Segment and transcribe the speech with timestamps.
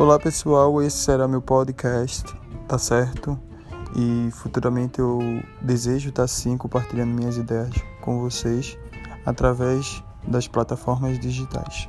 [0.00, 2.24] Olá pessoal, esse será meu podcast,
[2.66, 3.38] tá certo?
[3.94, 5.18] E futuramente eu
[5.60, 8.78] desejo estar sim compartilhando minhas ideias com vocês
[9.26, 11.86] através das plataformas digitais.